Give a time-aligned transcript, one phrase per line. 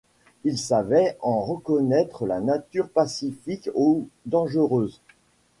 [0.45, 4.99] Il savait en reconnaître la nature pacifique ou dangereuse.